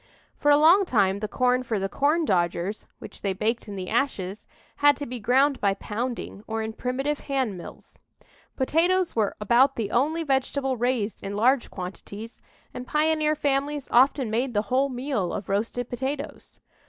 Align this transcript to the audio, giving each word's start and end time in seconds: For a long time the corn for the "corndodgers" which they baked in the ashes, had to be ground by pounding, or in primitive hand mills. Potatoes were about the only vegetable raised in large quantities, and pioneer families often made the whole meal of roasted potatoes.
For 0.35 0.49
a 0.49 0.57
long 0.57 0.83
time 0.85 1.19
the 1.19 1.27
corn 1.27 1.61
for 1.61 1.77
the 1.77 1.87
"corndodgers" 1.87 2.87
which 2.97 3.21
they 3.21 3.33
baked 3.33 3.67
in 3.67 3.75
the 3.75 3.87
ashes, 3.87 4.47
had 4.77 4.97
to 4.97 5.05
be 5.05 5.19
ground 5.19 5.61
by 5.61 5.75
pounding, 5.75 6.43
or 6.47 6.63
in 6.63 6.73
primitive 6.73 7.19
hand 7.19 7.55
mills. 7.55 7.99
Potatoes 8.55 9.15
were 9.15 9.35
about 9.39 9.75
the 9.75 9.91
only 9.91 10.23
vegetable 10.23 10.75
raised 10.75 11.21
in 11.23 11.35
large 11.35 11.69
quantities, 11.69 12.41
and 12.73 12.87
pioneer 12.87 13.35
families 13.35 13.87
often 13.91 14.31
made 14.31 14.55
the 14.55 14.63
whole 14.73 14.89
meal 14.89 15.31
of 15.31 15.49
roasted 15.49 15.87
potatoes. 15.87 16.59